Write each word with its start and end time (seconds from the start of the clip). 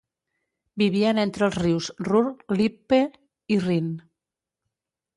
Vivien 0.81 1.19
entre 1.25 1.45
els 1.49 1.59
rius 1.65 1.91
Ruhr, 2.09 2.25
Lippe 2.57 3.03
i 3.59 3.63
Rin. 3.71 3.97